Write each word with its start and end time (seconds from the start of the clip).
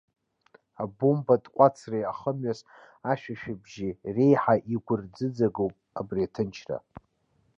Абомба 0.83 1.33
атҟәацреи 1.37 2.09
ахымҩас 2.11 2.59
ашәышәбжьи 3.11 3.97
реиҳа 4.15 4.55
игәырӡыӡагоуп 4.73 5.75
абри 5.99 6.27
аҭынчра. 6.27 6.77